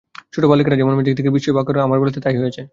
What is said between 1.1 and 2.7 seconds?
দেখে বিস্ময়ে বাক্যহারা হয় আমার বেলাতে তা-ই হয়েছে।